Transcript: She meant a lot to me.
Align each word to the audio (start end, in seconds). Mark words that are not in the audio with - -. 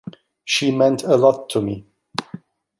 She 0.43 0.71
meant 0.71 1.03
a 1.03 1.15
lot 1.15 1.47
to 1.51 1.61
me. 1.61 1.85